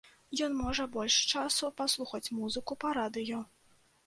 Ён 0.45 0.53
можа 0.61 0.85
больш 0.95 1.17
часу 1.33 1.69
паслухаць 1.83 2.33
музыку 2.39 2.79
па 2.87 2.97
радыё. 3.01 3.45